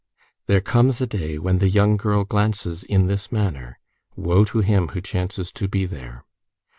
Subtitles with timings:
[0.47, 3.77] There comes a day when the young girl glances in this manner.
[4.15, 6.25] Woe to him who chances to be there!